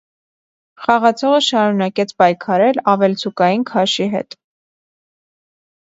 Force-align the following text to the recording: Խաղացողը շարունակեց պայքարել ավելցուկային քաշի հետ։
Խաղացողը 0.85 1.41
շարունակեց 1.49 2.15
պայքարել 2.23 2.83
ավելցուկային 2.95 3.71
քաշի 3.75 4.11
հետ։ 4.19 4.43